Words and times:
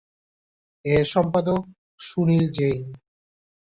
এর 0.85 1.03
সম্পাদক 1.05 1.61
সুনীল 1.99 2.45
জেইন। 2.55 2.83